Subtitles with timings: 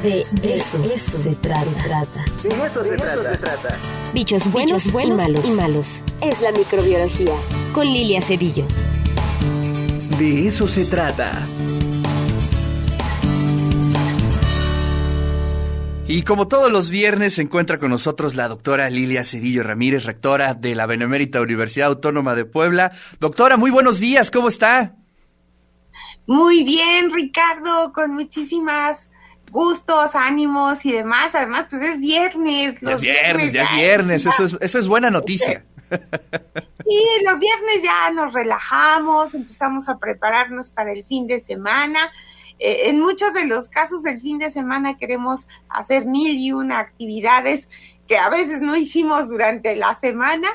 [0.00, 0.82] De eso,
[1.22, 2.24] se trata.
[2.42, 3.78] De eso, se, trata.
[4.14, 5.44] Bichos buenos, buenos y, malos.
[5.46, 6.02] y malos.
[6.22, 7.34] Es la microbiología.
[7.74, 8.64] Con Lilia Cedillo.
[10.18, 11.42] De eso se trata.
[16.08, 20.54] Y como todos los viernes se encuentra con nosotros la doctora Lilia Cedillo Ramírez, rectora
[20.54, 22.92] de la Benemérita Universidad Autónoma de Puebla.
[23.20, 24.96] Doctora, muy buenos días, ¿cómo está?
[26.26, 29.11] Muy bien, Ricardo, con muchísimas
[29.52, 31.34] gustos, ánimos y demás.
[31.36, 32.82] Además, pues es viernes.
[32.82, 34.26] es viernes, ya es viernes.
[34.26, 35.62] Eso es, eso es buena noticia.
[36.84, 42.12] Y los viernes ya nos relajamos, empezamos a prepararnos para el fin de semana.
[42.58, 46.80] Eh, en muchos de los casos del fin de semana queremos hacer mil y una
[46.80, 47.68] actividades
[48.08, 50.48] que a veces no hicimos durante la semana,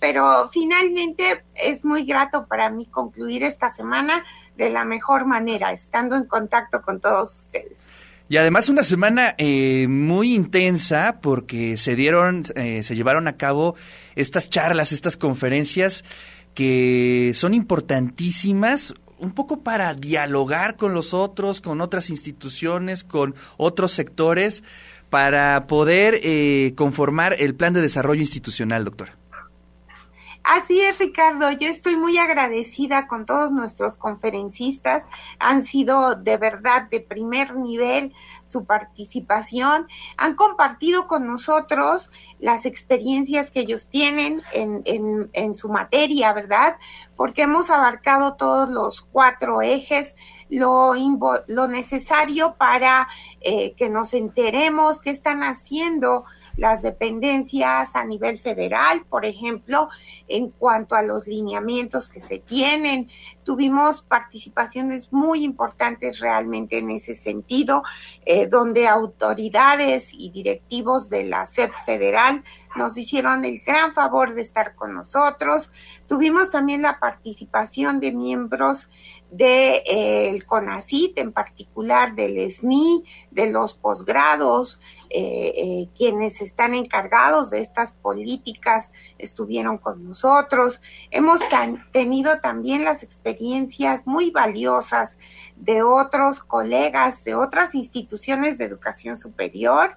[0.00, 4.24] pero finalmente es muy grato para mí concluir esta semana
[4.56, 7.86] de la mejor manera, estando en contacto con todos ustedes.
[8.28, 13.74] Y además una semana eh, muy intensa porque se dieron, eh, se llevaron a cabo
[14.16, 16.04] estas charlas, estas conferencias
[16.54, 23.92] que son importantísimas un poco para dialogar con los otros, con otras instituciones, con otros
[23.92, 24.62] sectores,
[25.10, 29.16] para poder eh, conformar el plan de desarrollo institucional, doctora.
[30.44, 31.50] Así es, Ricardo.
[31.52, 35.02] Yo estoy muy agradecida con todos nuestros conferencistas.
[35.38, 39.88] Han sido de verdad de primer nivel su participación.
[40.18, 46.76] Han compartido con nosotros las experiencias que ellos tienen en, en, su materia, ¿verdad?
[47.16, 50.14] Porque hemos abarcado todos los cuatro ejes,
[50.50, 50.92] lo,
[51.46, 53.08] lo necesario para
[53.40, 59.88] eh, que nos enteremos qué están haciendo las dependencias a nivel federal, por ejemplo,
[60.28, 63.08] en cuanto a los lineamientos que se tienen.
[63.42, 67.82] Tuvimos participaciones muy importantes realmente en ese sentido,
[68.24, 72.44] eh, donde autoridades y directivos de la SEP federal
[72.76, 75.70] nos hicieron el gran favor de estar con nosotros.
[76.06, 78.88] Tuvimos también la participación de miembros
[79.34, 79.82] del de,
[80.36, 84.78] eh, CONACIT, en particular del SNI, de los posgrados,
[85.10, 90.80] eh, eh, quienes están encargados de estas políticas estuvieron con nosotros.
[91.10, 91.40] Hemos
[91.90, 95.18] tenido también las experiencias muy valiosas
[95.56, 99.96] de otros colegas de otras instituciones de educación superior.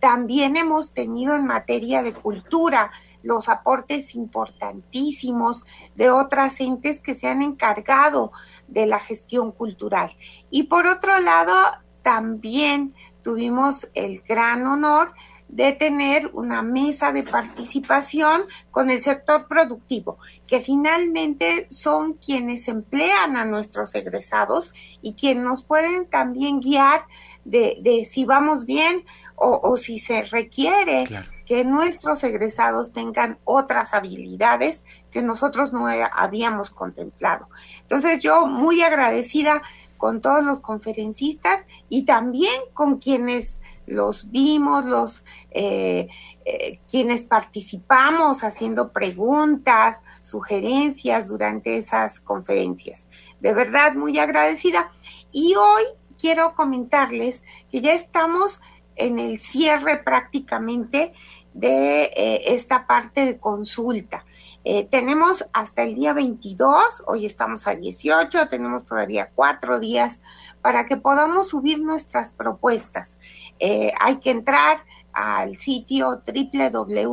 [0.00, 2.90] También hemos tenido en materia de cultura
[3.22, 8.32] los aportes importantísimos de otras entes que se han encargado
[8.68, 10.16] de la gestión cultural.
[10.50, 11.54] Y por otro lado,
[12.02, 15.12] también tuvimos el gran honor
[15.52, 20.18] de tener una mesa de participación con el sector productivo,
[20.48, 24.72] que finalmente son quienes emplean a nuestros egresados
[25.02, 27.04] y quienes nos pueden también guiar
[27.44, 29.04] de, de si vamos bien
[29.36, 31.04] o, o si se requiere
[31.52, 37.50] que nuestros egresados tengan otras habilidades que nosotros no habíamos contemplado.
[37.82, 39.60] Entonces yo muy agradecida
[39.98, 41.60] con todos los conferencistas
[41.90, 46.08] y también con quienes los vimos, los eh,
[46.46, 53.06] eh, quienes participamos haciendo preguntas, sugerencias durante esas conferencias.
[53.40, 54.90] De verdad, muy agradecida.
[55.32, 55.82] Y hoy
[56.18, 58.62] quiero comentarles que ya estamos
[58.96, 61.12] en el cierre prácticamente
[61.54, 64.24] de eh, esta parte de consulta.
[64.64, 70.20] Eh, tenemos hasta el día 22, hoy estamos a 18, tenemos todavía cuatro días
[70.60, 73.18] para que podamos subir nuestras propuestas.
[73.58, 77.10] Eh, hay que entrar al sitio www.pdi.wap.mx.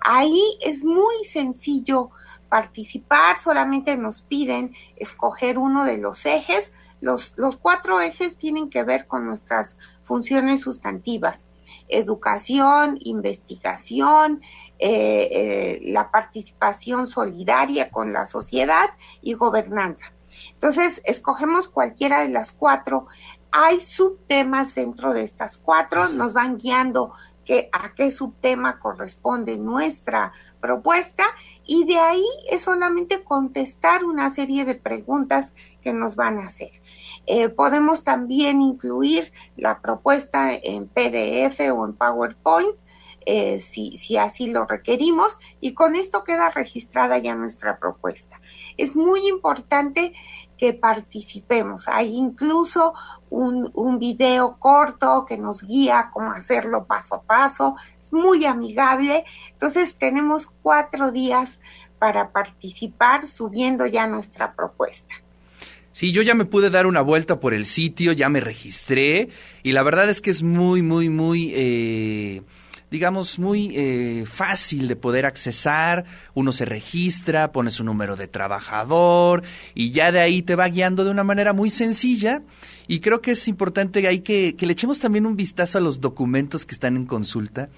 [0.00, 2.10] Ahí es muy sencillo
[2.48, 6.72] participar, solamente nos piden escoger uno de los ejes.
[7.00, 11.44] Los, los cuatro ejes tienen que ver con nuestras funciones sustantivas
[11.88, 14.42] educación, investigación,
[14.78, 18.90] eh, eh, la participación solidaria con la sociedad
[19.22, 20.12] y gobernanza.
[20.52, 23.06] Entonces, escogemos cualquiera de las cuatro.
[23.50, 27.12] Hay subtemas dentro de estas cuatro, nos van guiando
[27.72, 31.24] a qué subtema corresponde nuestra propuesta
[31.66, 36.70] y de ahí es solamente contestar una serie de preguntas que nos van a hacer.
[37.26, 42.76] Eh, podemos también incluir la propuesta en PDF o en PowerPoint.
[43.30, 48.40] Eh, si así lo requerimos y con esto queda registrada ya nuestra propuesta.
[48.78, 50.14] Es muy importante
[50.58, 51.88] que participemos.
[51.88, 52.94] Hay incluso
[53.30, 57.76] un, un, video corto que nos guía cómo hacerlo paso a paso.
[58.00, 59.24] Es muy amigable.
[59.52, 61.60] Entonces tenemos cuatro días
[61.98, 65.14] para participar subiendo ya nuestra propuesta.
[65.92, 69.30] Sí, yo ya me pude dar una vuelta por el sitio, ya me registré
[69.64, 71.52] y la verdad es que es muy, muy, muy...
[71.56, 72.42] Eh,
[72.90, 76.04] digamos, muy eh, fácil de poder accesar.
[76.34, 79.42] Uno se registra, pone su número de trabajador
[79.74, 82.42] y ya de ahí te va guiando de una manera muy sencilla.
[82.86, 86.00] Y creo que es importante ahí que, que le echemos también un vistazo a los
[86.00, 87.68] documentos que están en consulta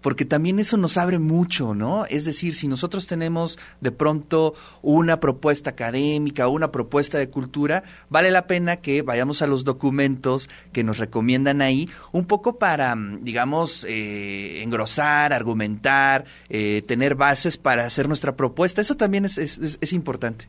[0.00, 2.06] porque también eso nos abre mucho, ¿no?
[2.06, 8.30] Es decir, si nosotros tenemos de pronto una propuesta académica una propuesta de cultura, vale
[8.30, 13.24] la pena que vayamos a los documentos que nos recomiendan ahí, un poco para, mm,
[13.24, 18.80] digamos, eh, engrosar, argumentar, eh, tener bases para hacer nuestra propuesta.
[18.80, 20.48] Eso también es, es, es importante.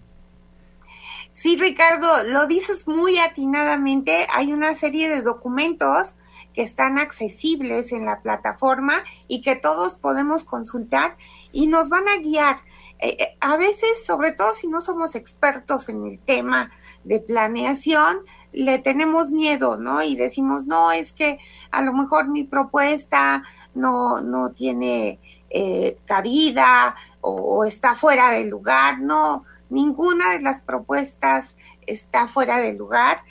[1.33, 4.25] Sí, Ricardo, lo dices muy atinadamente.
[4.33, 6.15] Hay una serie de documentos
[6.57, 11.15] que están accesibles en la plataforma y que todos podemos consultar
[11.51, 12.55] y nos van a guiar.
[12.97, 16.71] Eh, eh, a veces, sobre todo si no somos expertos en el tema
[17.03, 18.21] de planeación,
[18.53, 20.01] le tenemos miedo, ¿no?
[20.01, 21.37] Y decimos, no, es que
[21.69, 23.43] a lo mejor mi propuesta
[23.75, 25.19] no, no tiene
[25.51, 28.99] eh, cabida o, está fuera del lugar.
[28.99, 31.55] No, ninguna de las propuestas
[31.85, 33.23] está fuera del lugar.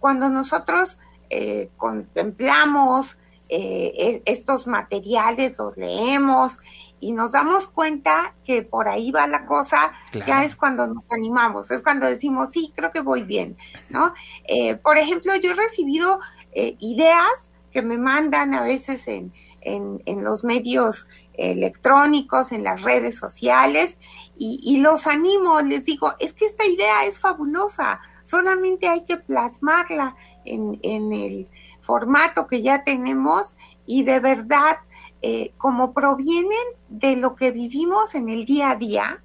[0.00, 0.98] cuando nosotros
[1.36, 6.58] eh, contemplamos eh, e, estos materiales, los leemos
[7.00, 9.90] y nos damos cuenta que por ahí va la cosa,
[10.28, 13.56] ya es cuando nos animamos, es cuando decimos, sí, creo que voy bien,
[13.90, 14.14] ¿no?
[14.44, 16.20] Eh, por ejemplo, yo he recibido
[16.54, 19.32] ideas que me mandan a veces en,
[19.62, 23.98] en, en los medios electrónicos, en las redes sociales,
[24.38, 29.16] y, y, los animo, les digo, es que esta idea es fabulosa, solamente hay que
[29.16, 31.48] plasmarla en, el
[31.80, 33.56] formato que ya tenemos
[33.86, 34.78] y de verdad,
[35.22, 39.20] eh, como provienen de lo que vivimos en el día a día,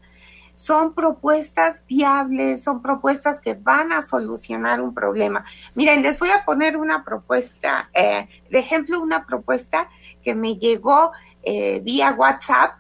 [0.60, 5.46] son propuestas viables, son propuestas que van a solucionar un problema.
[5.74, 9.90] Miren, les voy a poner una propuesta, eh, de ejemplo, una propuesta
[10.22, 11.14] que me llegó
[11.44, 12.74] eh, vía WhatsApp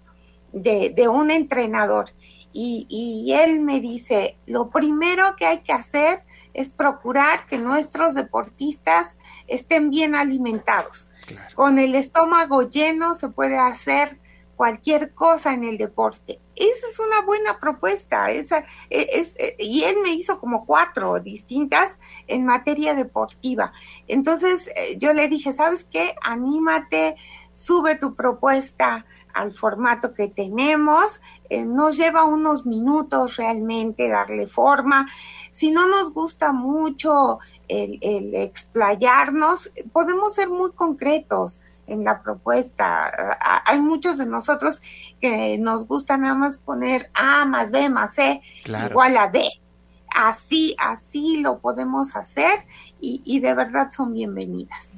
[0.51, 2.09] de, de un entrenador.
[2.51, 6.23] Y, y, él me dice, lo primero que hay que hacer
[6.53, 9.17] es procurar que nuestros deportistas
[9.47, 11.11] estén bien alimentados.
[11.53, 14.19] Con el estómago lleno se puede hacer
[14.59, 16.41] cualquier cosa en el deporte.
[16.53, 18.29] Esa es una buena propuesta.
[18.29, 21.97] Esa, e, es, e, y él me hizo como cuatro distintas
[22.27, 23.71] en materia deportiva.
[24.05, 26.13] Entonces eh, yo le dije, ¿sabes qué?
[26.21, 27.15] Anímate,
[27.53, 31.21] sube tu propuesta al formato que tenemos.
[31.49, 35.07] Eh, nos lleva unos minutos realmente darle forma.
[35.51, 43.37] Si no nos gusta mucho el, explayarnos, podemos ser muy concretos en la propuesta.
[43.65, 44.81] Hay muchos de nosotros
[45.19, 48.41] que nos gusta nada más poner A más B más C
[48.89, 49.49] igual a D.
[50.15, 52.65] Así, así lo podemos hacer
[52.99, 54.89] y, y de verdad son bienvenidas.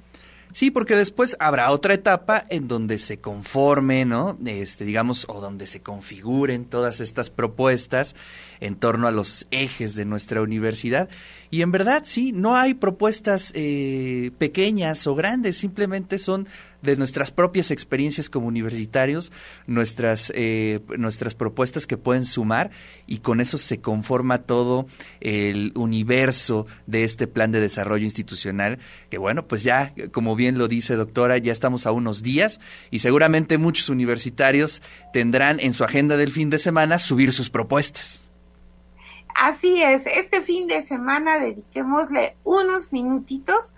[0.53, 4.38] Sí, porque después habrá otra etapa en donde se conforme, ¿no?
[4.45, 8.15] Este, digamos, o donde se configuren todas estas propuestas
[8.59, 11.09] en torno a los ejes de nuestra universidad.
[11.50, 16.48] Y en verdad, sí, no hay propuestas eh, pequeñas o grandes, simplemente son
[16.81, 19.31] de nuestras propias experiencias como universitarios,
[19.68, 22.72] nuestras, eh, nuestras propuestas que pueden sumar
[23.07, 24.88] y con eso se conforma todo
[25.19, 28.79] el universo de este plan de desarrollo institucional,
[29.10, 33.00] que bueno, pues ya, como bien lo dice doctora, ya estamos a unos días y
[33.00, 34.82] seguramente muchos universitarios
[35.13, 38.32] tendrán en su agenda del fin de semana subir sus propuestas.
[39.36, 43.72] Así es, este fin de semana dediquémosle unos minutitos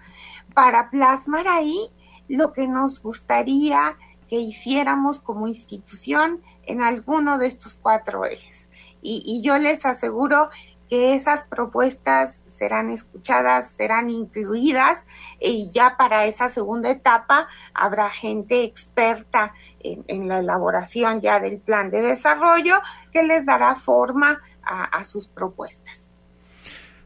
[0.53, 1.89] para plasmar ahí
[2.27, 8.67] lo que nos gustaría que hiciéramos como institución en alguno de estos cuatro ejes.
[9.01, 10.49] Y, yo les aseguro
[10.89, 15.05] que esas propuestas serán escuchadas, serán incluidas
[15.39, 21.89] y ya para esa segunda etapa habrá gente experta en, la elaboración ya del plan
[21.89, 22.75] de desarrollo
[23.11, 26.07] que les dará forma a, sus propuestas.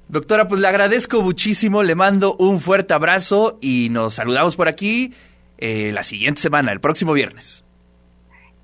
[0.09, 5.13] Doctora, pues le agradezco muchísimo, le mando un fuerte abrazo y nos saludamos por aquí
[5.57, 7.65] eh, la siguiente semana, el próximo viernes.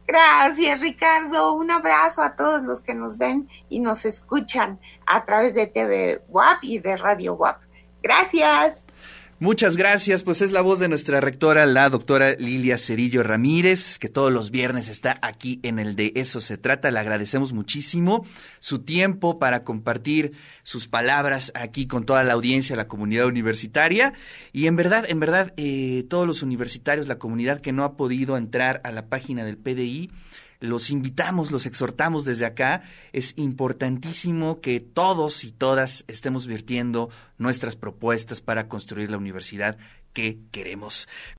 [0.07, 1.53] Gracias, Ricardo.
[1.53, 6.21] Un abrazo a todos los que nos ven y nos escuchan a través de TV
[6.29, 7.62] WAP y de Radio WAP.
[8.01, 8.85] Gracias.
[9.43, 14.07] Muchas gracias, pues es la voz de nuestra rectora, la doctora Lilia Cerillo Ramírez, que
[14.07, 16.91] todos los viernes está aquí en el de Eso se trata.
[16.91, 18.25] Le agradecemos muchísimo
[18.62, 20.31] su tiempo para compartir
[20.63, 24.13] sus palabras aquí con toda la audiencia, la comunidad universitaria.
[24.53, 28.38] Y en verdad, en verdad, eh, todos los universitarios, la comunidad que no ha podido
[28.38, 30.09] entrar a la página del PDI,
[30.63, 32.84] los invitamos, los exhortamos desde acá.
[33.12, 39.77] Es importantísimo que todos y todas estemos virtiendo nuestras propuestas para construir la universidad
[40.13, 41.10] que queremos.